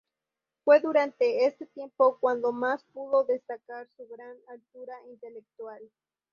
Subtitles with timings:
[0.65, 5.79] Fue durante este tiempo cuando más pudo destacar su gran altura intelectual.